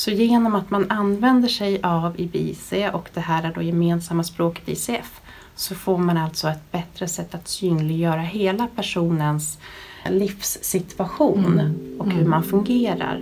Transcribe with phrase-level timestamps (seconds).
[0.00, 4.68] Så genom att man använder sig av IBIC och det här är då gemensamma språket
[4.68, 5.20] ICF
[5.54, 9.58] så får man alltså ett bättre sätt att synliggöra hela personens
[10.08, 13.20] livssituation och hur man fungerar.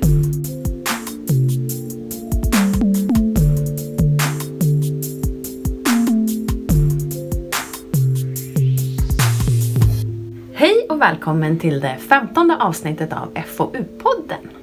[10.55, 14.58] Hej och välkommen till det femtonde avsnittet av FoU-podden.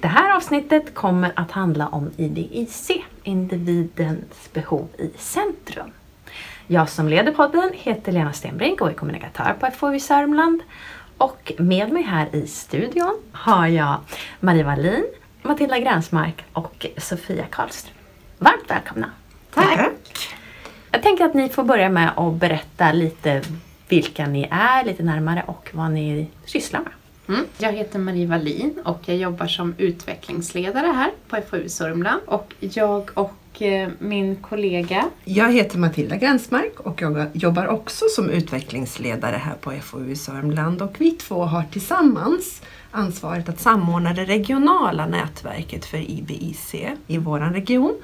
[0.00, 2.90] Det här avsnittet kommer att handla om IDIC,
[3.22, 5.90] individens behov i centrum.
[6.66, 10.62] Jag som leder podden heter Lena Stenbrink och är kommunikatör på FoU Sörmland.
[11.18, 13.96] Och med mig här i studion har jag
[14.40, 15.04] Marie Wallin,
[15.42, 17.94] Matilda Gränsmark och Sofia Karlström.
[18.38, 19.10] Varmt välkomna!
[19.54, 19.90] Tack!
[20.90, 23.42] Jag tänker att ni får börja med att berätta lite
[23.88, 26.92] vilka ni är lite närmare och vad ni sysslar med.
[27.28, 27.44] Mm.
[27.58, 32.20] Jag heter Marie Wallin och jag jobbar som utvecklingsledare här på FoU Sörmland.
[32.26, 38.30] Och jag och eh, min kollega Jag heter Matilda Gränsmark och jag jobbar också som
[38.30, 45.06] utvecklingsledare här på FoU Sörmland och vi två har tillsammans ansvaret att samordna det regionala
[45.06, 46.74] nätverket för IBIC
[47.06, 47.94] i vår region.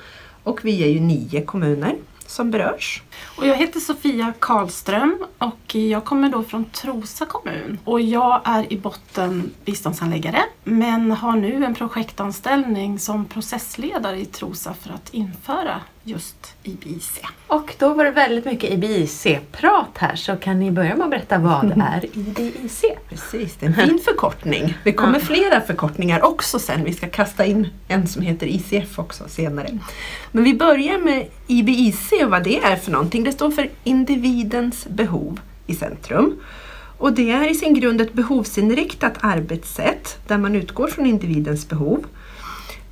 [0.42, 3.02] Och vi är ju nio kommuner som berörs.
[3.36, 7.78] Och jag heter Sofia Karlström och jag kommer då från Trosa kommun.
[7.84, 14.74] Och jag är i botten biståndshandläggare men har nu en projektanställning som processledare i Trosa
[14.74, 17.20] för att införa just IBIC.
[17.46, 21.38] Och då var det väldigt mycket IBIC-prat här så kan ni börja med att berätta
[21.38, 22.84] vad är IBIC?
[23.08, 24.78] Precis, det är en fin förkortning.
[24.84, 26.84] Det kommer flera förkortningar också sen.
[26.84, 29.78] Vi ska kasta in en som heter ICF också senare.
[30.32, 33.24] Men vi börjar med IBIC och vad det är för någonting.
[33.24, 36.40] Det står för individens behov i centrum.
[36.98, 42.06] Och det är i sin grund ett behovsinriktat arbetssätt där man utgår från individens behov.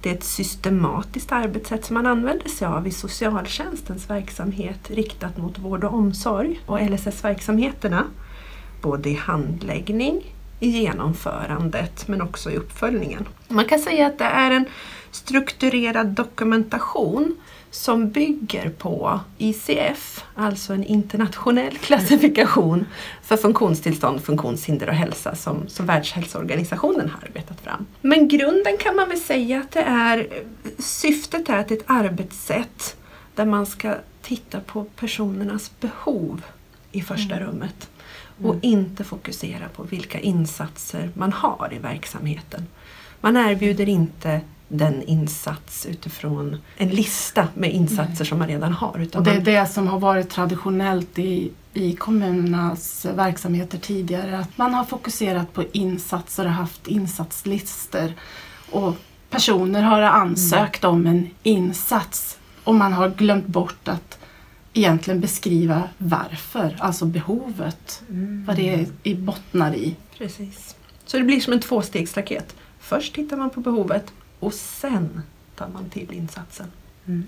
[0.03, 5.59] Det är ett systematiskt arbetssätt som man använder sig av i socialtjänstens verksamhet riktat mot
[5.59, 8.05] vård och omsorg och LSS-verksamheterna.
[8.81, 13.29] Både i handläggning, i genomförandet men också i uppföljningen.
[13.49, 14.65] Man kan säga att det är en
[15.11, 17.37] strukturerad dokumentation
[17.73, 22.87] som bygger på ICF, alltså en internationell klassifikation
[23.23, 27.87] för funktionstillstånd, funktionshinder och hälsa som, som Världshälsoorganisationen har arbetat fram.
[28.01, 30.29] Men grunden kan man väl säga att det är,
[30.79, 32.97] syftet är att det är ett arbetssätt
[33.35, 36.43] där man ska titta på personernas behov
[36.93, 37.91] i första rummet
[38.43, 42.67] och inte fokusera på vilka insatser man har i verksamheten.
[43.21, 44.41] Man erbjuder inte
[44.73, 48.99] den insats utifrån en lista med insatser som man redan har.
[48.99, 54.39] Utan Och det är man, det som har varit traditionellt i, i kommunernas verksamheter tidigare.
[54.39, 58.13] Att man har fokuserat på insatser och haft insatslistor.
[58.71, 58.97] Och
[59.31, 64.19] personer har ansökt om en insats och man har glömt bort att
[64.73, 68.03] egentligen beskriva varför, alltså behovet.
[68.47, 69.97] Vad det är i bottnar i.
[70.19, 70.77] precis.
[71.05, 72.55] Så det blir som en tvåstegsraket.
[72.81, 74.13] Först tittar man på behovet
[74.43, 75.23] och sen
[75.57, 76.67] tar man till insatsen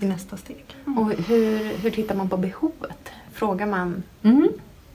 [0.01, 0.65] i nästa steg.
[0.97, 3.09] Och hur, hur tittar man på behovet?
[3.33, 4.47] Frågar man Mm.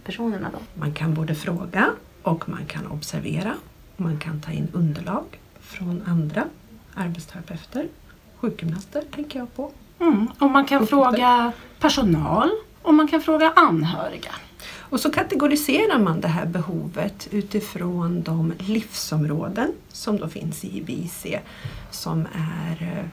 [0.04, 0.58] personerna då?
[0.80, 1.90] Man kan både fråga
[2.22, 3.54] och man kan observera.
[3.96, 5.24] Man kan ta in underlag
[5.60, 6.44] från andra
[6.94, 7.88] arbetsterapeuter,
[8.36, 9.70] sjukgymnaster tänker jag på.
[10.00, 10.28] Mm.
[10.38, 10.96] Och man kan Uppgifter.
[10.96, 12.50] fråga personal
[12.82, 14.32] och man kan fråga anhöriga.
[14.90, 21.26] Och så kategoriserar man det här behovet utifrån de livsområden som då finns i IBIC
[21.90, 23.04] som är eh,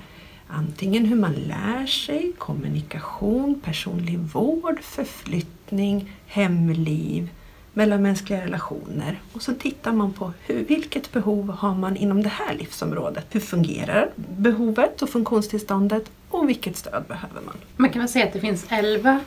[0.48, 7.30] antingen hur man lär sig, kommunikation, personlig vård, förflyttning, hemliv,
[7.74, 9.20] mellanmänskliga relationer.
[9.34, 13.26] Och så tittar man på hur, vilket behov har man inom det här livsområdet?
[13.30, 17.56] Hur fungerar behovet och funktionstillståndet och vilket stöd behöver man?
[17.76, 19.20] Man kan väl säga att det finns elva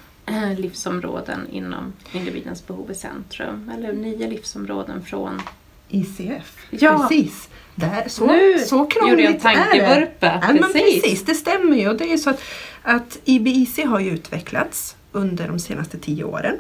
[0.59, 3.71] livsområden inom individens behov i centrum.
[3.77, 5.43] Eller nio livsområden från...
[5.93, 6.67] ICF.
[6.71, 6.99] Ja.
[6.99, 7.49] Precis.
[7.75, 10.27] Där, så, Nu så krångligt gjorde jag en tankevurpa.
[10.27, 10.47] är det.
[10.47, 11.03] Ja, men Precis.
[11.03, 11.89] precis, det stämmer ju.
[11.89, 12.43] Och det är så att,
[12.83, 16.59] att IBIC har utvecklats under de senaste tio åren.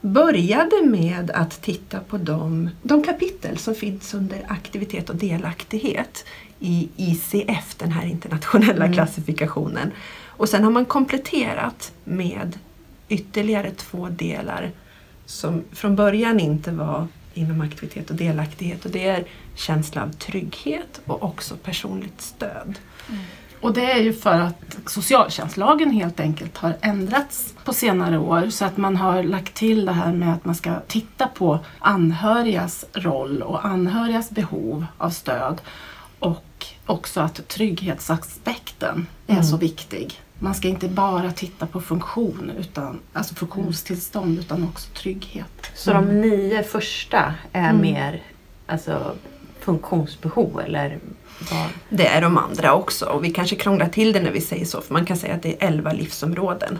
[0.00, 6.24] Började med att titta på de, de kapitel som finns under aktivitet och delaktighet
[6.60, 9.92] i ICF, den här internationella klassifikationen.
[10.26, 12.58] Och sen har man kompletterat med
[13.10, 14.70] ytterligare två delar
[15.26, 18.84] som från början inte var inom aktivitet och delaktighet.
[18.84, 19.24] Och det är
[19.54, 22.78] känsla av trygghet och också personligt stöd.
[23.60, 28.50] Och det är ju för att socialtjänstlagen helt enkelt har ändrats på senare år.
[28.50, 32.84] Så att man har lagt till det här med att man ska titta på anhörigas
[32.92, 35.60] roll och anhörigas behov av stöd.
[36.18, 40.20] Och också att trygghetsaspekten är så viktig.
[40.42, 45.70] Man ska inte bara titta på funktion, utan, alltså funktionstillstånd utan också trygghet.
[45.74, 48.22] Så de nio första är mer
[48.66, 49.14] alltså,
[49.60, 50.98] funktionsbehov eller
[51.50, 51.66] vad?
[51.88, 54.80] Det är de andra också och vi kanske krånglar till det när vi säger så
[54.80, 56.78] för man kan säga att det är 11 livsområden.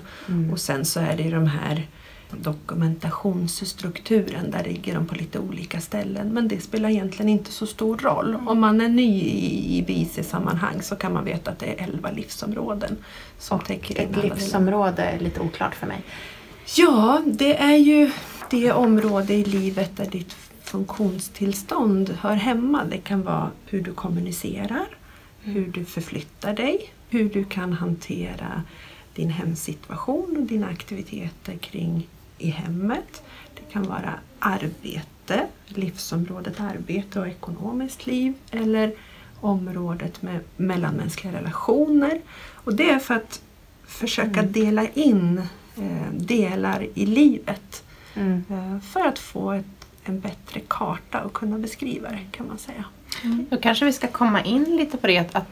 [0.53, 1.87] Och sen så är det de här
[2.33, 6.29] dokumentationsstrukturen, där ligger de på lite olika ställen.
[6.29, 8.37] Men det spelar egentligen inte så stor roll.
[8.47, 12.97] Om man är ny i, BIC-sammanhang så kan man veta att det är 11 livsområden
[13.39, 16.03] som Och täcker ett livsområde är lite oklart för mig.
[16.77, 18.11] Ja, det är ju
[18.51, 22.85] det område i livet där ditt funktionstillstånd hör hemma.
[22.85, 24.87] Det kan vara hur du kommunicerar,
[25.41, 28.63] hur du förflyttar dig, hur du kan hantera
[29.15, 32.09] din hemsituation och dina aktiviteter kring
[32.41, 33.23] i hemmet.
[33.55, 38.93] Det kan vara arbete, livsområdet arbete och ekonomiskt liv eller
[39.41, 42.21] området med mellanmänskliga relationer.
[42.55, 43.41] Och det är för att
[43.87, 45.39] försöka dela in
[45.77, 47.83] eh, delar i livet
[48.15, 48.45] Mm.
[48.51, 52.85] eh, för att få ett, en bättre karta och kunna beskriva det kan man säga.
[53.51, 55.47] Då kanske vi ska komma in lite på det att- att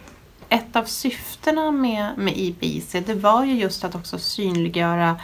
[0.48, 5.16] ett av syftena med, med IBIC det var ju just att också synliggöra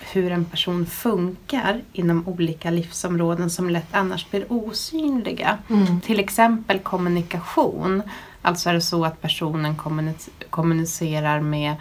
[0.00, 5.58] hur en person funkar inom olika livsområden som lätt annars blir osynliga.
[6.02, 8.02] Till exempel kommunikation.
[8.42, 11.74] Alltså är det så att personen kommuni- kommunicerar med,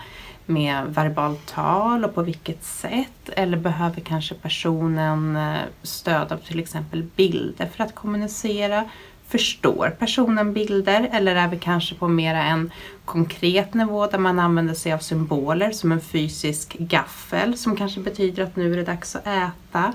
[0.45, 3.29] med verbalt tal och på vilket sätt.
[3.35, 8.85] Eller behöver kanske personen eh, stöd av till exempel bilder för att kommunicera.
[9.29, 12.71] Förstår personen bilder eller är vi kanske på mera en
[13.05, 18.43] konkret nivå där man använder sig av symboler som en fysisk gaffel som kanske betyder
[18.43, 19.93] att nu är det dags att äta.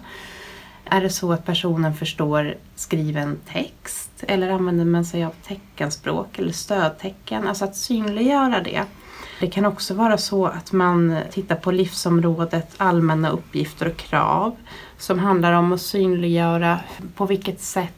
[0.84, 6.52] Är det så att personen förstår skriven text eller använder man sig av teckenspråk eller
[6.52, 7.48] stödtecken?
[7.48, 8.84] Alltså att synliggöra det.
[9.40, 14.56] Det kan också vara så att man tittar på livsområdet allmänna uppgifter och krav
[14.98, 16.80] som handlar om att synliggöra
[17.14, 17.94] på vilket sätt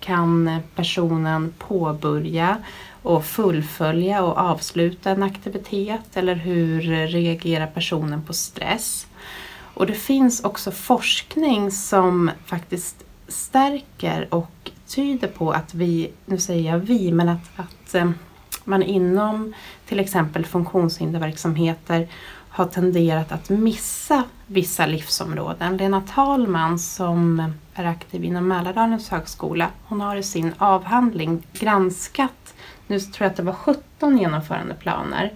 [0.00, 2.56] kan personen påbörja
[3.02, 9.06] och fullfölja och avsluta en aktivitet eller hur reagerar personen på stress.
[9.74, 16.72] Och det finns också forskning som faktiskt stärker och tyder på att vi, nu säger
[16.72, 18.10] jag vi, men att, att eh,
[18.64, 19.54] man inom
[19.86, 22.08] till exempel funktionshinderverksamheter
[22.48, 25.76] har tenderat att missa vissa livsområden.
[25.76, 27.52] Lena Talman som
[27.84, 32.54] är aktiv inom Mälardalens högskola, hon har i sin avhandling granskat,
[32.86, 35.32] nu tror jag att det var 17 genomförandeplaner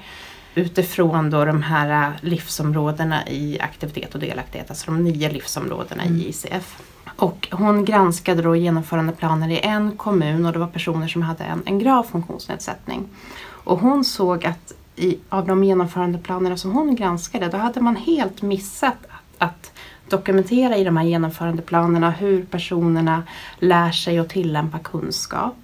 [0.54, 6.82] utifrån då de här livsområdena i aktivitet och delaktighet, alltså de nio livsområdena i ICF.
[7.16, 11.62] Och hon granskade då genomförandeplaner i en kommun och det var personer som hade en,
[11.66, 13.08] en grav funktionsnedsättning.
[13.46, 18.42] Och hon såg att i, av de genomförandeplanerna som hon granskade, då hade man helt
[18.42, 19.72] missat att, att
[20.08, 23.22] dokumentera i de här genomförandeplanerna hur personerna
[23.58, 25.56] lär sig att tillämpa kunskap.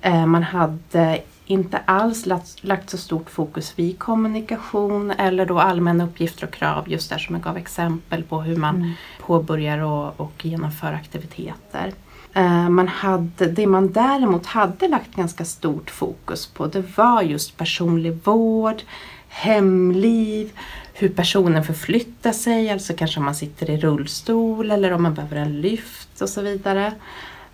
[0.00, 6.04] Eh, man hade inte alls lagt, lagt så stort fokus vid kommunikation eller då allmänna
[6.04, 10.44] uppgifter och krav just där som jag gav exempel på hur man påbörjar och, och
[10.44, 11.92] genomför aktiviteter.
[12.34, 17.56] Eh, Man hade, det man däremot hade lagt ganska stort fokus på det var just
[17.56, 18.82] personlig vård,
[19.28, 20.52] hemliv,
[21.02, 25.36] hur personen förflyttar sig, alltså kanske om man sitter i rullstol eller om man behöver
[25.36, 26.92] en lyft och så vidare.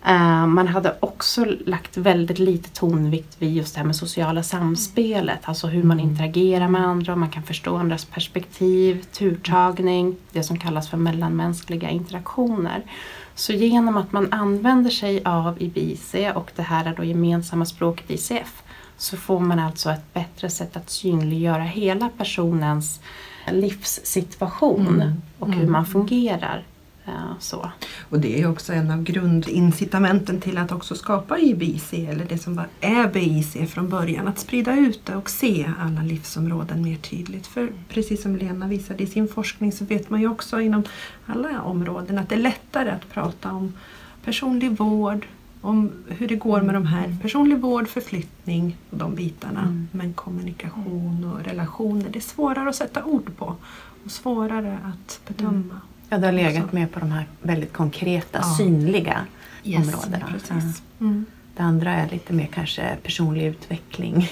[0.06, 5.40] Eh, Man hade också lagt väldigt lite tonvikt vid just det här med sociala samspelet,
[5.42, 10.58] alltså hur man interagerar med andra, om man kan förstå andras perspektiv, turtagning, det som
[10.58, 12.82] kallas för mellanmänskliga interaktioner.
[13.34, 18.10] Så genom att man använder sig av IBIC och det här är då gemensamma språket
[18.10, 18.62] ICF
[18.96, 23.00] så får man alltså ett bättre sätt att synliggöra hela personens
[23.52, 26.64] livssituation och hur man fungerar.
[27.06, 27.70] eh, Så.
[28.10, 32.60] Och det är också en av grundincitamenten till att också skapa IBIC, eller det som
[32.80, 37.46] är BIC från början, att sprida ut det och se alla livsområden mer tydligt.
[37.46, 40.82] För precis som Lena visade i sin forskning så vet man ju också inom
[41.26, 43.72] alla områden att det är lättare att prata om
[44.24, 45.26] personlig vård,
[45.60, 49.86] om hur det går med de här personlig vård, förflyttning och de bitarna.
[49.92, 53.56] Men kommunikation och relationer, det är svårare att sätta ord på
[54.04, 55.80] och svårare att bedöma.
[56.08, 56.76] Ja, det har legat Också.
[56.76, 58.54] mer på de här väldigt konkreta, Ja.
[58.58, 59.20] synliga
[59.64, 60.26] Yes, områdena.
[60.32, 60.82] precis.
[60.98, 61.06] Ja.
[61.06, 61.24] Mm.
[61.56, 64.28] Det andra är lite mer kanske personlig utveckling.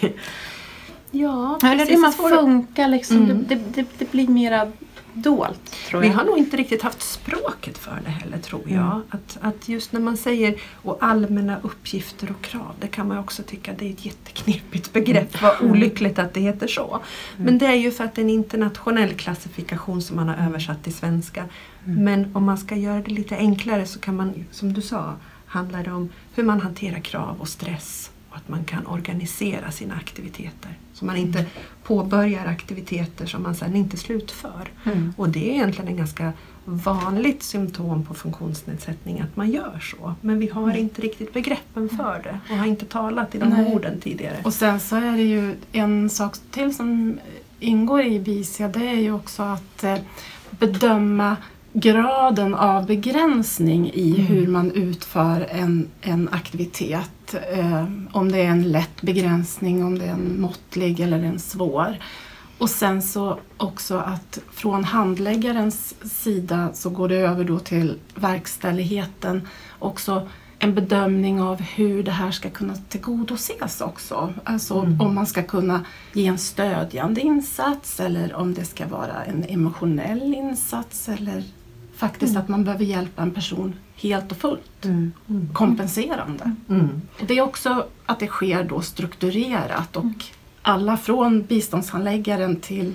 [1.10, 2.00] Ja, Eller hur precis.
[2.00, 3.16] man funkar liksom.
[3.16, 3.44] Mm.
[3.48, 4.72] Det, det, det, det blir mera
[5.14, 8.92] dolt Vi har nog inte riktigt haft språket för det heller tror jag.
[8.92, 9.02] Mm.
[9.10, 13.42] Att, att just när man säger och allmänna uppgifter och krav, det kan man också
[13.42, 15.42] tycka det är ett jätteknepigt begrepp.
[15.42, 17.00] Vad olyckligt att det heter så.
[17.36, 20.84] Men det är ju för att det är en internationell klassifikation som man har översatt
[20.84, 21.44] till svenska.
[21.84, 25.14] Men om man ska göra det lite enklare så kan man, som du sa,
[25.46, 29.94] handlar det om hur man hanterar krav och stress och att man kan organisera sina
[29.94, 30.78] aktiviteter.
[30.92, 31.46] Så man inte
[31.82, 34.68] påbörjar aktiviteter som man sen inte slutför.
[34.84, 35.14] Mm.
[35.16, 36.32] Och det är egentligen en ganska
[36.64, 40.14] vanligt symptom på funktionsnedsättning att man gör så.
[40.20, 43.74] Men vi har inte riktigt begreppen för det och har inte talat i de Nej.
[43.74, 44.36] orden tidigare.
[44.44, 47.18] Och sen så är det ju en sak till som
[47.60, 49.98] ingår i BICIA, det är ju också att eh,
[50.50, 51.36] bedöma
[51.72, 57.10] graden av begränsning i hur man utför en, en aktivitet.
[57.32, 61.96] Eh, om det är en lätt begränsning, om det är en måttlig eller en svår.
[62.58, 69.48] Och sen så också att från handläggarens sida så går det över då till verkställigheten
[69.78, 70.28] också
[70.58, 74.34] en bedömning av hur det här ska kunna tillgodoses också.
[74.44, 79.44] Alltså om man ska kunna ge en stödjande insats eller om det ska vara en
[79.48, 81.44] emotionell insats eller
[81.94, 83.74] faktiskt att man behöver hjälpa en person
[84.08, 84.84] helt och fullt.
[84.84, 85.12] Mm.
[85.52, 86.54] Kompenserande.
[86.68, 87.02] Mm.
[87.26, 90.24] Det är också att det sker då strukturerat och
[90.62, 92.94] alla från biståndshandläggaren till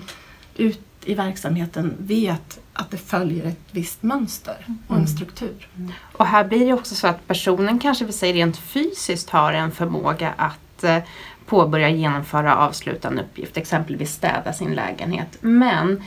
[0.56, 5.68] ut i verksamheten vet att det följer ett visst mönster och en struktur.
[6.12, 9.70] Och här blir det också så att personen kanske vi säger rent fysiskt har en
[9.70, 10.98] förmåga att eh,
[11.46, 15.38] påbörja genomföra avslutande uppgift, exempelvis städa sin lägenhet.
[15.40, 16.02] Men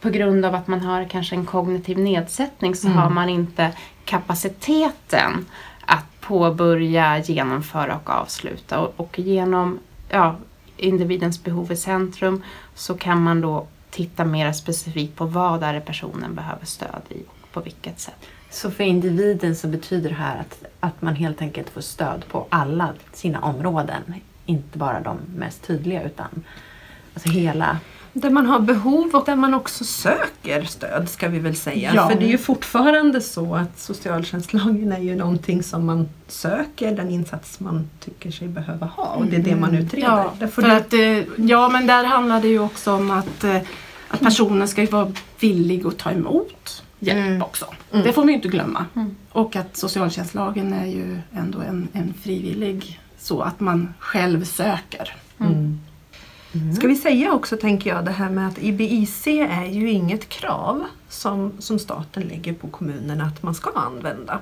[0.00, 3.72] på grund av att man har kanske en kognitiv nedsättning så har man inte
[4.04, 5.46] kapaciteten
[5.86, 8.78] att påbörja, genomföra och avsluta.
[8.80, 9.78] Och, och genom
[10.08, 10.36] ja,
[10.76, 12.42] individens behov i centrum
[12.74, 17.22] så kan man då titta mer specifikt på vad är det personen behöver stöd i
[17.26, 18.26] och på vilket sätt.
[18.50, 22.46] Så för individen så betyder det här att, att man helt enkelt får stöd på
[22.48, 24.14] alla sina områden.
[24.46, 26.44] Inte bara de mest tydliga utan
[27.14, 27.78] alltså hela.
[28.20, 31.92] Där man har behov och där man också söker stöd ska vi väl säga.
[31.94, 32.08] Ja.
[32.08, 37.10] För det är ju fortfarande så att socialtjänstlagen är ju någonting som man söker, den
[37.10, 40.06] insats man tycker sig behöva ha och det är det man utreder.
[40.08, 43.56] Ja, för du- att, eh, ja, men där handlar det ju också om att, eh,
[44.08, 47.42] att personen ska ju vara villig att ta emot hjälp Mm.
[47.42, 47.66] också.
[47.92, 48.04] Mm.
[48.06, 48.84] Det får man ju inte glömma.
[48.96, 49.16] Mm.
[49.32, 55.14] Och att socialtjänstlagen är ju ändå en, en frivillig så att man själv söker.
[55.40, 55.80] Mm.
[56.76, 60.84] Ska vi säga också, tänker jag, det här med att IBIC är ju inget krav
[61.08, 64.40] som, som staten lägger på kommunerna att man ska använda.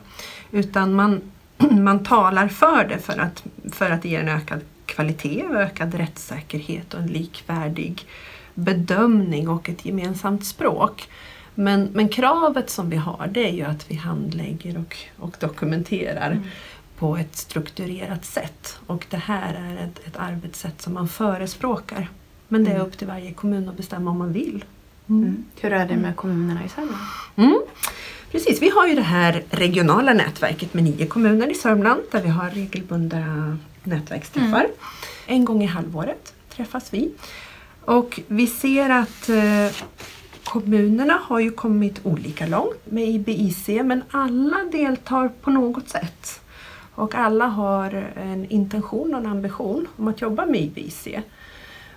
[0.51, 1.21] Utan man,
[1.71, 7.01] man talar för det för att, för att ger en ökad kvalitet, ökad rättssäkerhet och
[7.01, 8.07] en likvärdig
[8.55, 11.09] bedömning och ett gemensamt språk.
[11.55, 16.41] Men, men kravet som vi har det är ju att vi handlägger och, och dokumenterar
[16.99, 18.79] på ett strukturerat sätt.
[18.87, 22.09] Och det här är ett, ett arbetssätt som man förespråkar.
[22.49, 24.65] Men det är upp till varje kommun att bestämma om man vill.
[25.09, 25.45] Mm.
[25.61, 27.03] Hur är det med kommunerna i Sörmland?
[27.37, 27.61] Mm.
[28.31, 32.29] Precis, vi har ju det här regionala nätverket med nio kommuner i Sörmland där vi
[32.29, 34.67] har regelbundna nätverksträffar.
[35.27, 37.13] En gång i halvåret träffas vi.
[37.85, 39.77] Och vi ser att eh,
[40.45, 46.41] kommunerna har ju kommit olika långt med IBIC men alla deltar på något sätt.
[46.97, 51.09] Och alla har en intention och en ambition om att jobba med IBIC.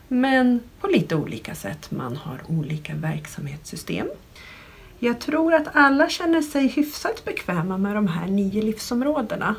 [0.08, 1.92] Men på lite olika sätt.
[1.92, 4.08] Man har olika verksamhetssystem.
[5.02, 9.56] Jag tror att alla känner sig hyfsat bekväma med de här nio livsområdena.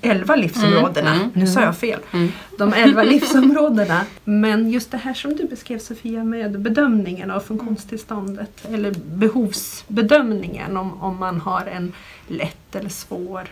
[0.00, 2.00] Elva livsområdena, Mm, mm, nu sa jag fel.
[2.12, 2.32] Mm.
[2.58, 4.04] De elva livsområdena.
[4.24, 11.02] Men just det här som du beskrev Sofia med bedömningen av funktionstillståndet eller behovsbedömningen om,
[11.02, 11.92] om man har en
[12.28, 13.48] lätt eller svår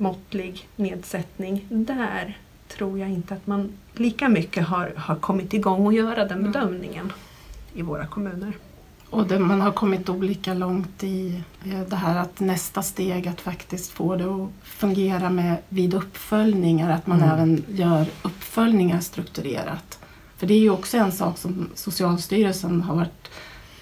[0.00, 1.66] måttlig nedsättning.
[1.68, 2.38] Där
[2.68, 7.12] tror jag inte att man lika mycket har, har kommit igång att göra den bedömningen
[7.74, 8.52] i våra kommuner.
[9.10, 11.42] Och det, man har kommit olika långt i
[11.88, 17.06] det här att nästa steg att faktiskt få det att fungera med vid uppföljningar, att
[17.06, 17.30] man Mm.
[17.30, 19.98] även gör uppföljningar strukturerat.
[20.36, 23.30] För det är ju också en sak som Socialstyrelsen har varit,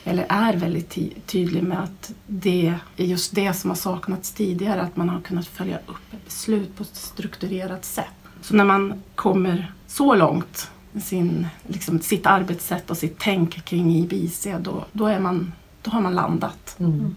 [0.04, 4.82] eller är väldigt ty- tydlig med att det är just det som har saknats tidigare,
[4.82, 8.06] att man har kunnat följa upp beslut på ett strukturerat sätt.
[8.40, 13.96] Så när man kommer så långt med sin, liksom, sitt arbetssätt och sitt tänk kring
[13.96, 15.52] IBIC, då, då, är man,
[15.82, 16.76] då har man landat.
[16.78, 17.14] Mm.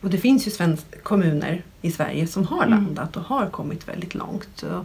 [0.00, 2.70] Och det finns ju svensk, kommuner i Sverige som har Mm.
[2.84, 4.62] landat och har kommit väldigt långt.
[4.62, 4.84] Och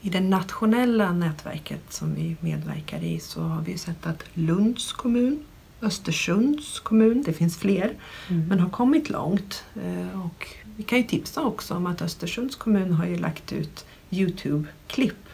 [0.00, 5.44] I det nationella nätverket som vi medverkar i så har vi sett att Lunds kommun,
[5.84, 7.94] Östersunds kommun, det finns fler,
[8.48, 9.64] men har kommit långt.
[9.84, 13.84] Eh, Och vi kan ju tipsa också om att Östersunds kommun har ju lagt ut
[14.10, 15.28] Youtube-klipp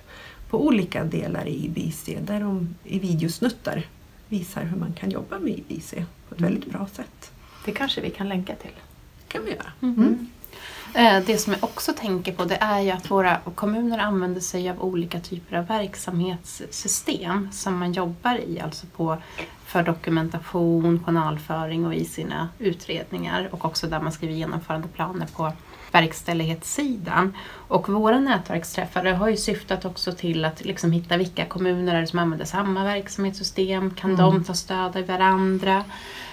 [0.51, 3.87] på olika delar i IBIC där de i videosnuttar
[4.29, 5.91] visar hur man kan jobba med IBIC
[6.29, 7.31] på ett väldigt bra sätt.
[7.65, 8.71] Det kanske vi kan länka till.
[9.27, 9.73] Det kan vi göra.
[9.83, 10.27] Mm.
[10.95, 14.71] Eh, Det som jag också tänker på det är ju att våra kommuner använder sig
[14.71, 19.17] av olika typer av verksamhetssystem som man jobbar i, alltså på,
[19.67, 25.53] för dokumentation, journalföring och i sina utredningar och också där man skriver genomförandeplaner på
[25.93, 27.37] verkställighetssidan.
[27.69, 32.47] Och våra nätverksträffar har ju syftat också till att liksom hitta vilka kommuner som använder
[32.47, 35.85] samma verksamhetssystem, kan de ta stöd av varandra?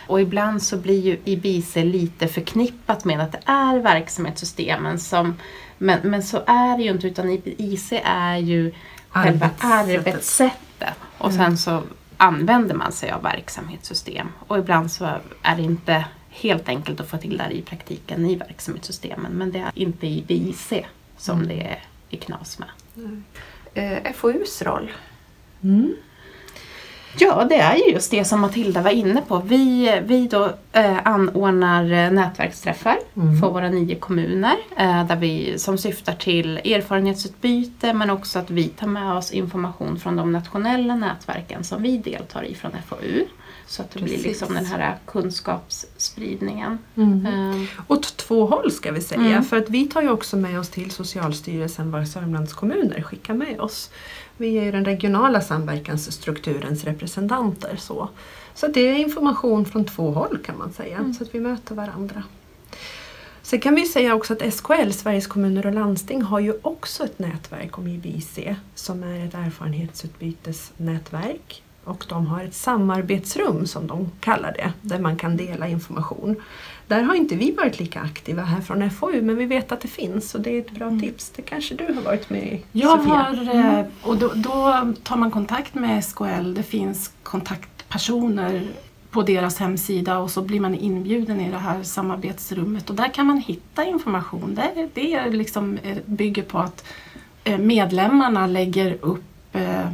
[0.07, 5.35] Och ibland så blir ju IBIC lite förknippat med att det är verksamhetssystemen som
[5.77, 8.73] men, men så är det ju inte utan IBIC är ju
[9.09, 10.07] själva Arbetssättet.
[10.07, 10.93] arbetssättet.
[11.17, 11.83] Och sen så
[12.17, 14.27] använder man sig av verksamhetssystem.
[14.39, 15.05] Och ibland så
[15.41, 19.31] är det inte helt enkelt att få till det här i praktiken i verksamhetssystemen.
[19.31, 20.73] Men det är inte i BIC
[21.17, 22.69] som det är i knas med.
[23.73, 24.91] Eh, FoUs roll.
[27.19, 29.39] Ja, det är ju just det som Matilda var inne på.
[29.39, 32.97] Vi, vi då eh, anordnar eh, nätverksträffar
[33.41, 38.63] för våra nio kommuner eh, där vi, som syftar till erfarenhetsutbyte men också att vi
[38.67, 43.25] tar med oss information från de nationella nätverken som vi deltar i från FoU.
[43.67, 44.25] Så att det blir Precis.
[44.27, 46.77] liksom den här kunskapsspridningen.
[46.95, 47.25] Mm.
[47.25, 49.21] Eh, Åt två håll ska vi säga.
[49.21, 49.43] Mm.
[49.43, 53.59] För att vi tar ju också med oss till Socialstyrelsen vad Sörmlands kommuner skickar med
[53.59, 53.89] oss.
[54.37, 57.75] Vi är ju den regionala samverkansstrukturens representanter.
[57.75, 58.09] Så,
[58.53, 61.13] så det är information från två håll kan man säga.
[61.17, 62.23] Så att vi möter varandra.
[63.41, 67.19] Sen kan vi säga också att SKL, Sveriges kommuner och landsting, har ju också ett
[67.19, 68.39] nätverk om IBIC
[68.75, 71.63] som är ett erfarenhetsutbytesnätverk.
[71.87, 76.35] Och de har ett samarbetsrum som de kallar det, där man kan dela information.
[76.87, 79.87] Där har inte vi varit lika aktiva här från FoU men vi vet att det
[79.87, 81.29] finns och det är ett bra tips.
[81.35, 83.13] Det kanske du har varit med i, Jag Sofia?
[83.13, 86.53] har, eh, och då, då tar man kontakt med SKL.
[86.53, 88.67] Det finns kontaktpersoner
[89.11, 93.25] på deras hemsida och så blir man inbjuden i det här samarbetsrummet och där kan
[93.25, 94.55] man hitta information.
[94.55, 96.85] Det, det liksom, eh, bygger på att
[97.43, 99.23] eh, medlemmarna lägger upp
[99.53, 99.91] eh,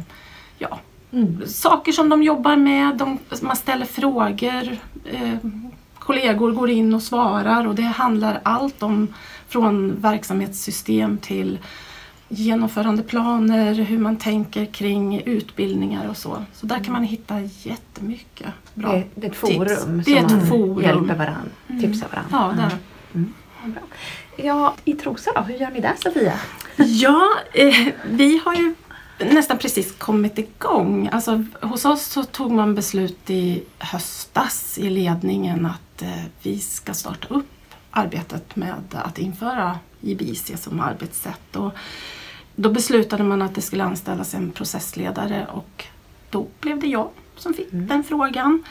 [1.46, 5.34] saker som de jobbar med, de, man ställer frågor, eh,
[5.98, 9.08] kollegor går in och svarar och det handlar allt om
[9.48, 11.58] från verksamhetssystem till
[12.28, 16.44] genomförandeplaner, hur man tänker kring utbildningar och så.
[16.54, 19.54] Så där kan man hitta jättemycket bra Det, det är ett tips.
[19.56, 20.82] forum Det är som ett man forum.
[20.82, 21.50] hjälper varandra,
[21.80, 22.28] tipsar varandra.
[22.30, 22.78] Ja, där.
[23.62, 23.82] Vad bra.
[24.36, 26.32] Ja, i Trosa då, hur gör ni där Sofia?
[26.76, 27.74] Ja, eh,
[28.10, 28.74] vi har ju
[29.18, 31.08] nästan precis kommit igång.
[31.12, 36.94] Alltså, hos oss så tog man beslut i höstas i ledningen att eh, vi ska
[36.94, 37.46] starta upp
[37.90, 41.56] arbetet med att införa IBIC som arbetssätt.
[41.56, 41.72] Och
[42.56, 45.84] då beslutade man att det skulle anställas en processledare och
[46.30, 48.64] då blev det jag som fick den frågan.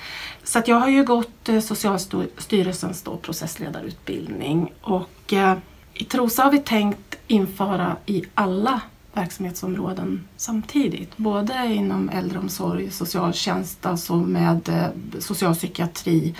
[0.44, 5.58] Så att jag har ju gått eh, Socialstyrelsens då processledarutbildning och eh,
[5.94, 8.82] i Trosa har vi tänkt införa i alla
[9.14, 11.18] verksamhetsområden samtidigt.
[11.18, 16.36] Både inom äldreomsorg, socialtjänst, alltså med eh, socialpsykiatri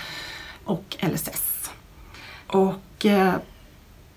[0.64, 1.72] och LSS.
[2.48, 3.34] Och eh,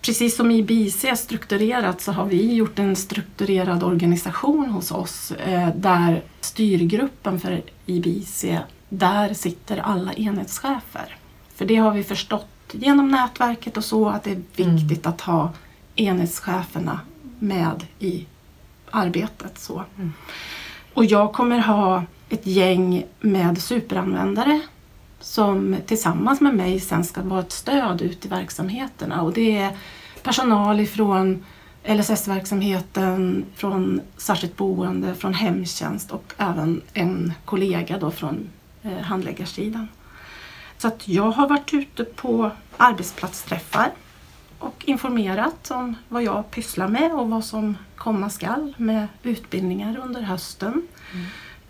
[0.02, 5.68] precis som IBIC är strukturerat så har vi gjort en strukturerad organisation hos oss eh,
[5.76, 8.44] där styrgruppen för IBIC,
[8.88, 11.16] där sitter alla enhetschefer.
[11.54, 15.52] För det har vi förstått genom nätverket och så att det är viktigt att ha
[15.96, 17.00] enhetscheferna
[17.38, 18.26] med i
[18.90, 19.58] arbetet.
[19.58, 19.84] Så.
[20.94, 24.60] Och jag kommer ha ett gäng med superanvändare
[25.20, 29.22] som tillsammans med mig sen ska vara ett stöd ut i verksamheterna.
[29.22, 29.76] Och det är
[30.22, 31.44] personal ifrån
[31.84, 38.48] LSS-verksamheten, från särskilt boende, från hemtjänst och även en kollega då från
[38.82, 39.88] eh, handläggarsidan.
[40.78, 43.90] Så att jag har varit ute på arbetsplatsträffar
[44.58, 50.20] och informerat om vad jag pysslar med och vad som komma skall med utbildningar under
[50.22, 50.82] hösten.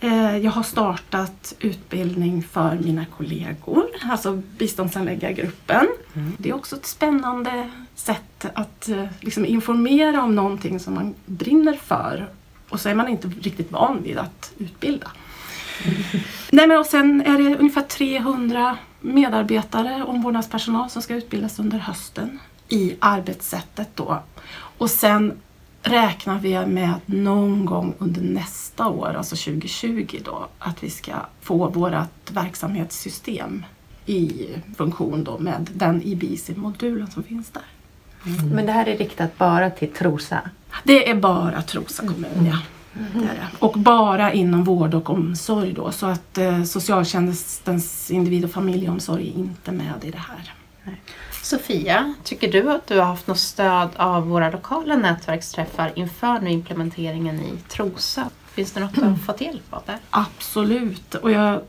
[0.01, 5.87] Eh, Jag har startat utbildning för mina kollegor, alltså biståndsanläggargruppen.
[6.39, 11.75] Det är också ett spännande sätt att eh, liksom informera om någonting som man brinner
[11.75, 12.29] för
[12.69, 15.11] och så är man inte riktigt van vid att utbilda.
[16.53, 22.39] Nej, men och sen är det ungefär 300 medarbetare, omvårdnadspersonal som ska utbildas under hösten
[22.69, 24.23] i arbetssättet då.
[24.79, 25.41] Och sen
[25.83, 31.13] räknar vi med att någon gång under nästa år, alltså 2020 då, att vi ska
[31.41, 33.65] få vårt verksamhetssystem
[34.07, 37.63] i funktion då med den IBIC-modulen som finns där.
[38.55, 40.51] Men det här är riktat bara till Trosa?
[40.85, 42.59] Det är bara Trosa kommun, ja.
[43.15, 43.47] Det.
[43.59, 49.39] Och bara inom vård och omsorg då, så att eh, socialtjänstens individ och familjeomsorg är
[49.39, 50.53] inte med i det här.
[51.47, 56.51] Sofia, tycker du att du har haft något stöd av våra lokala nätverksträffar inför nu
[56.51, 58.31] implementeringen i Trosa?
[58.47, 59.99] Finns det något du har fått hjälp av där?
[60.11, 61.15] Absolut.
[61.15, 61.61] Och jag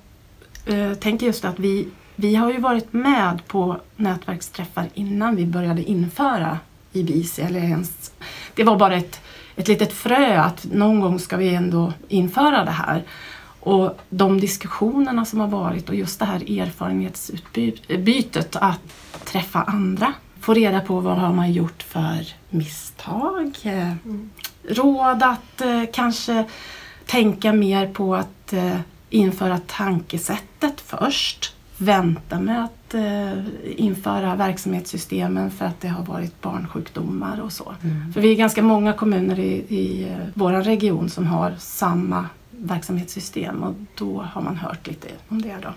[0.65, 5.83] eh, tänker just att vi, vi har ju varit med på nätverksträffar innan vi började
[5.83, 6.59] införa
[6.93, 7.39] IBIC.
[7.39, 8.11] Eller ens,
[8.55, 9.21] det var bara ett,
[9.55, 13.03] ett litet frö att någon gång ska vi ändå införa det här.
[13.67, 18.79] Och de diskussionerna som har varit och just det här erfarenhetsutbytet att
[19.25, 23.93] träffa andra, få reda på vad har man gjort för misstag, eh,
[24.69, 26.45] råd att eh, kanske
[27.05, 31.53] tänka mer på att eh, införa tankesättet först.
[31.77, 33.43] Vänta med att eh,
[33.75, 37.75] införa verksamhetssystemen för att det har varit barnsjukdomar och så.
[38.13, 42.25] För vi är ganska många kommuner i, i vår region som har samma
[42.57, 45.55] verksamhetssystem och då har man hört lite om det.
[45.63, 45.73] Då.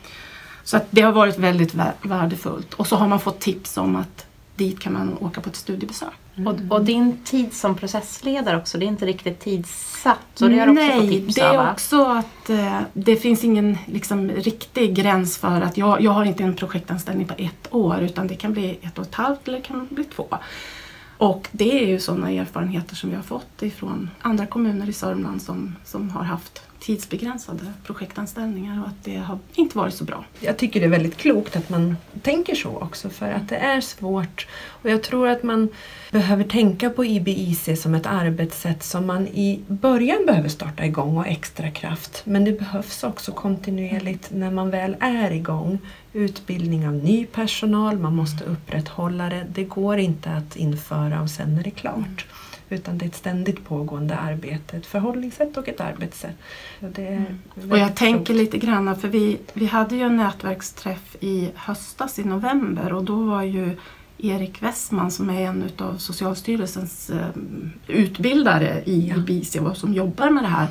[0.65, 2.75] Så att det har varit väldigt vä- värdefullt.
[2.75, 6.09] Och så har man fått tips om att dit kan man åka på ett studiebesök.
[6.47, 10.41] Och, och din tid som processledare också, det är inte riktigt tidsatt.
[10.41, 11.73] Och det har du också fått Nej, tips det av är va?
[11.73, 16.43] också att eh, det finns ingen liksom, riktig gräns för att jag, jag har inte
[16.43, 19.65] en projektanställning på ett år utan det kan bli ett och ett halvt eller det
[19.65, 20.27] kan bli två.
[21.19, 25.43] Och det är ju sådana erfarenheter som vi har fått ifrån andra kommuner i Sörmland
[25.43, 30.25] som, som har haft tidsbegränsade projektanställningar och att det har inte varit så bra.
[30.41, 33.81] Jag tycker det är väldigt klokt att man tänker så också för att det är
[33.81, 34.47] svårt.
[34.67, 35.69] Och jag tror att man
[36.11, 41.27] behöver tänka på IBIC som ett arbetssätt som man i början behöver starta igång och
[41.27, 42.23] extra kraft.
[42.25, 45.79] Men det behövs också kontinuerligt när man väl är igång.
[46.13, 49.47] Utbildning av ny personal, man måste upprätthålla det.
[49.55, 52.27] Det går inte att införa och sen är det klart.
[52.71, 56.37] Utan det är ett ständigt pågående arbete, ett förhållningssätt och ett arbetssätt.
[56.81, 57.25] Är
[57.71, 62.25] Och jag tänker lite grann, för vi, vi hade ju en nätverksträff i höstas i
[62.25, 63.77] november och då var ju
[64.19, 67.29] Erik Westman som är en av Socialstyrelsens eh,
[67.87, 69.17] utbildare i Ja.
[69.17, 70.69] IBIC och som jobbar med det här.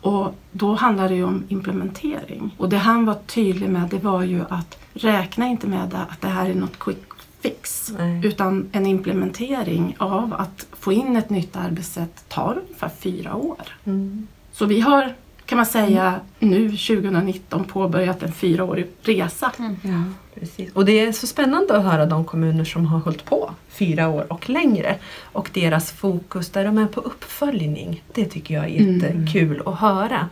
[0.00, 2.54] Och då handlade det ju om implementering.
[2.58, 6.28] Och det han var tydlig med det var ju att räkna inte med att det
[6.28, 7.07] här är något quick
[7.48, 7.92] fix.
[7.98, 8.26] Nej.
[8.26, 13.62] Utan en implementering av att få in ett nytt arbetssätt tar ungefär fyra år.
[13.84, 14.26] Mm.
[14.52, 15.14] Så vi har,
[15.46, 19.52] kan man säga, nu 2019 påbörjat en fyraårig resa.
[19.82, 20.02] Ja,
[20.34, 20.72] precis.
[20.72, 24.32] Och det är så spännande att höra de kommuner som har hållit på fyra år
[24.32, 28.04] och längre och deras fokus där de är på uppföljning.
[28.14, 30.28] Det tycker jag är jättekul att höra.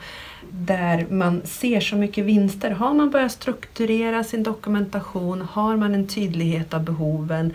[0.51, 2.71] Där man ser så mycket vinster.
[2.71, 7.55] Har man börjat strukturera sin dokumentation, har man en tydlighet av behoven,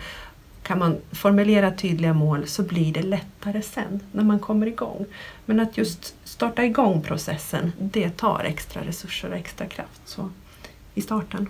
[0.64, 5.06] kan man formulera tydliga mål så blir det lättare sen när man kommer igång.
[5.46, 10.02] Men att just starta igång processen, det tar extra resurser och extra kraft.
[10.06, 10.30] Så
[10.94, 11.50] i starten.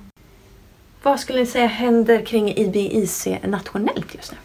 [1.04, 4.38] Vad skulle ni säga händer kring IBIC nationellt just nu?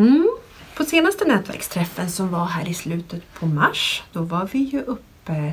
[0.00, 0.28] Mm.
[0.76, 5.52] På senaste nätverksträffen som var här i slutet på mars, då var vi ju uppe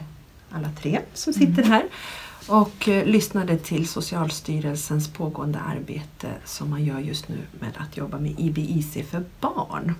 [0.52, 1.84] alla tre som sitter här
[2.48, 8.20] och eh, lyssnade till Socialstyrelsens pågående arbete som man gör just nu med att jobba
[8.20, 9.96] med IBIC för barn.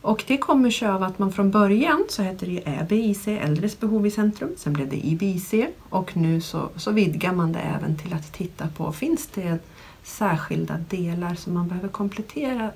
[0.00, 3.80] Och det kommer sig av att man från början så hette det ju ÄBIC, Äldres
[3.80, 5.54] behov i centrum, sen blev det IBIC
[5.88, 9.58] och nu så, så vidgar man det även till att titta på, finns det
[10.02, 12.70] särskilda delar som man behöver komplettera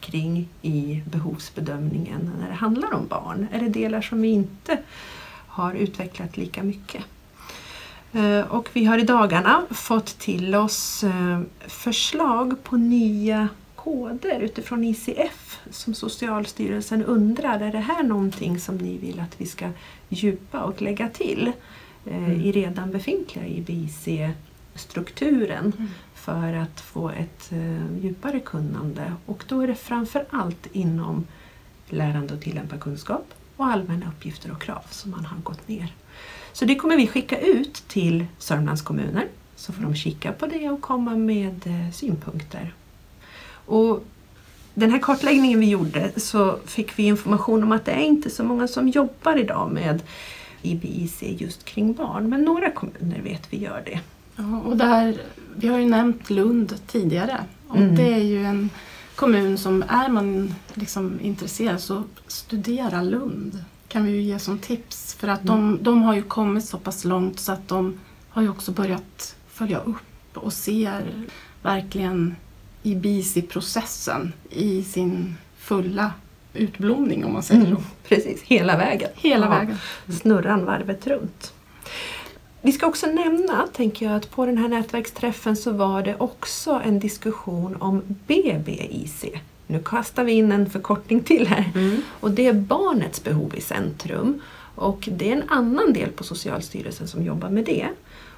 [0.00, 3.46] kring i behovsbedömningen när det handlar om barn?
[3.52, 4.78] Är det delar som vi inte
[5.54, 7.04] har utvecklat lika mycket?
[8.12, 14.84] Eh, Och vi har i dagarna fått till oss eh, förslag på nya koder utifrån
[14.84, 19.70] ICF som Socialstyrelsen undrar, är det här någonting som ni vill att vi ska
[20.08, 21.52] djupa och lägga till
[22.06, 27.50] eh, i redan befintliga IBIC-strukturen för att få ett
[28.02, 29.12] djupare kunnande.
[29.26, 31.26] Och då är det framför allt inom
[31.88, 35.92] lärande och tillämpa kunskap och allmänna uppgifter och krav som man har gått ner.
[36.52, 40.70] Så det kommer vi skicka ut till Sörmlands kommuner så får de kika på det
[40.70, 42.74] och komma med eh, synpunkter.
[43.66, 44.04] Och
[44.74, 48.44] den här kartläggningen vi gjorde så fick vi information om att det är inte så
[48.44, 50.02] många som jobbar idag med
[50.62, 54.00] IBIC just kring barn, men några kommuner vet vi gör det.
[54.36, 55.16] Ja, och där,
[55.56, 57.96] vi har ju nämnt Lund tidigare och Mm.
[57.96, 58.70] det är ju en
[59.16, 65.14] kommun som är man liksom intresserad så studera Lund kan vi ju ge som tips.
[65.14, 68.48] För att de, de har ju kommit så pass långt så att de har ju
[68.48, 71.12] också börjat följa upp och ser
[71.62, 72.36] verkligen
[72.82, 76.12] i BICI-processen i sin fulla
[76.54, 77.66] utblomning om man säger så.
[77.66, 79.10] Mm, precis, hela vägen.
[79.14, 79.78] Hela Ja, vägen.
[80.20, 81.53] Snurran varvet runt.
[82.64, 86.80] Vi ska också nämna, tänker jag, att på den här nätverksträffen så var det också
[86.84, 89.24] en diskussion om BBIC.
[89.66, 91.70] Nu kastar vi in en förkortning till här.
[92.20, 94.40] Och det är barnets behov i centrum.
[94.74, 97.88] Och det är en annan del på Socialstyrelsen som jobbar med det.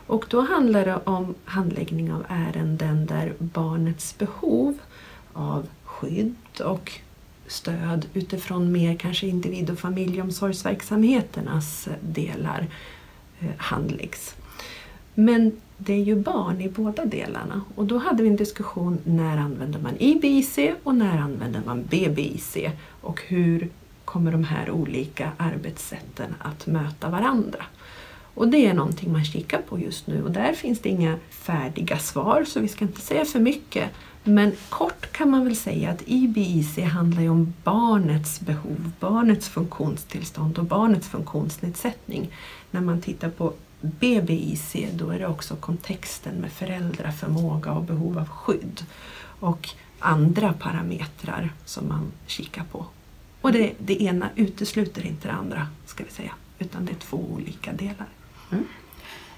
[0.06, 4.78] Och då handlar det om handläggning av ärenden där barnets behov
[5.32, 6.92] av skydd och
[7.46, 12.66] stöd utifrån mer kanske individ och familjeomsorgsverksamheternas delar
[13.40, 14.34] Eh, handläggs.
[15.14, 19.36] Men det är ju barn i båda delarna och då hade vi en diskussion när
[19.36, 22.56] använder man IBIC och när använder man BBIC
[23.00, 23.68] och hur
[24.04, 27.64] kommer de här olika arbetssätten att möta varandra.
[28.34, 31.98] Och det är någonting man kikar på just nu och där finns det inga färdiga
[31.98, 33.90] svar så vi ska inte säga för mycket.
[34.26, 40.58] Men kort kan man väl säga att IBIC handlar ju om barnets behov, barnets funktionstillstånd
[40.58, 42.30] och barnets funktionsnedsättning.
[42.70, 48.28] När man tittar på BBIC då är det också kontexten med föräldraförmåga och behov av
[48.28, 48.84] skydd.
[49.40, 52.86] Och andra parametrar som man kikar på.
[53.40, 56.32] Och det, det ena utesluter inte det andra, ska vi säga.
[56.58, 58.06] Utan det är två olika delar.
[58.52, 58.64] Mm.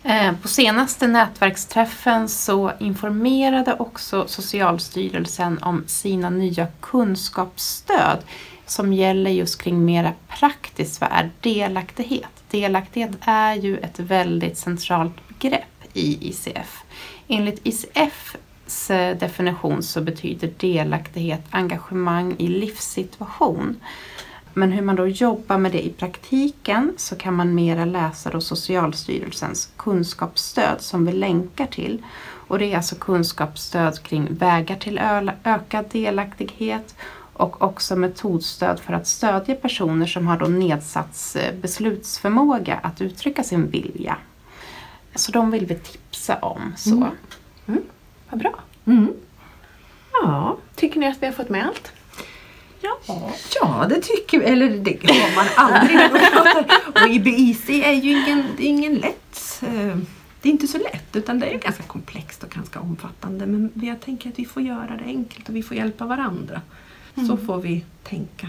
[0.03, 8.19] Eh, på senaste nätverksträffen så informerade också Socialstyrelsen om sina nya kunskapsstöd
[8.67, 12.43] som gäller just kring mera praktiskt vad är delaktighet.
[12.51, 16.83] Delaktighet är ju ett väldigt centralt begrepp i ICF.
[17.29, 23.81] Enligt ICFs eh, definition så betyder delaktighet engagemang i livssituation.
[24.55, 28.41] Men hur man då jobbar med det i praktiken så kan man mera läsa då
[28.41, 32.03] Socialstyrelsens kunskapsstöd som vi länkar till.
[32.49, 35.01] Och det är alltså kunskapsstöd kring vägar till
[35.45, 36.95] ökad delaktighet
[37.33, 43.43] och också metodstöd för att stödja personer som har då nedsatt eh, beslutsförmåga att uttrycka
[43.43, 44.17] sin vilja.
[45.15, 46.75] Så de vill vi tipsa om.
[46.77, 47.09] Så.
[48.31, 48.55] Vad bra.
[48.85, 49.13] Mm.
[50.13, 51.93] Ja, tycker ni att vi har fått med allt?
[53.61, 54.44] Ja, det tycker vi.
[54.44, 56.01] Eller det har man aldrig.
[57.03, 59.62] Och IBIC är ju ingen, är ingen lätt...
[59.62, 59.97] eh,
[60.42, 63.47] Det är inte så lätt utan det är ganska komplext och ganska omfattande.
[63.47, 66.61] Men jag tänker att vi får göra det enkelt och vi får hjälpa varandra.
[67.29, 68.47] Så får vi tänka.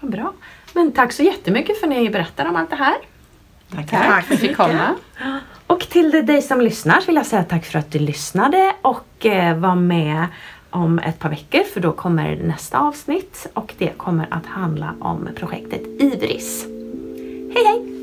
[0.00, 0.32] Vad bra.
[0.72, 2.94] Men tack så jättemycket för att ni berättar om allt det här.
[3.74, 3.90] Tack.
[3.90, 4.94] Tack för att vi fick komma.
[5.66, 9.56] Och till dig som lyssnar vill jag säga tack för att du lyssnade och eh,
[9.58, 10.26] var med
[10.70, 15.28] om ett par veckor för då kommer nästa avsnitt och det kommer att handla om
[15.36, 16.66] projektet Ibris.
[17.54, 17.95] Hej hej!